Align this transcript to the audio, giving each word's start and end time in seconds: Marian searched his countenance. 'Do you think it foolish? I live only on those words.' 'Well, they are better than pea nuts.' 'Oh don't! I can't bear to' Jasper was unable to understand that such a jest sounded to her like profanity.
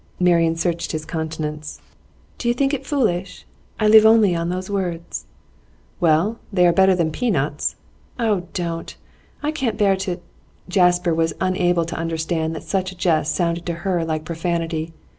Marian 0.19 0.55
searched 0.55 0.93
his 0.93 1.05
countenance. 1.05 1.79
'Do 2.39 2.47
you 2.47 2.55
think 2.55 2.73
it 2.73 2.87
foolish? 2.87 3.45
I 3.79 3.87
live 3.87 4.03
only 4.03 4.33
on 4.33 4.49
those 4.49 4.67
words.' 4.67 5.25
'Well, 5.99 6.39
they 6.51 6.65
are 6.65 6.73
better 6.73 6.95
than 6.95 7.11
pea 7.11 7.29
nuts.' 7.29 7.75
'Oh 8.19 8.47
don't! 8.55 8.97
I 9.43 9.51
can't 9.51 9.77
bear 9.77 9.95
to' 9.97 10.17
Jasper 10.77 11.13
was 11.13 11.35
unable 11.39 11.85
to 11.85 11.95
understand 11.95 12.55
that 12.55 12.63
such 12.63 12.91
a 12.91 12.95
jest 12.97 13.35
sounded 13.35 13.63
to 13.67 13.73
her 13.85 14.03
like 14.03 14.25
profanity. 14.25 14.91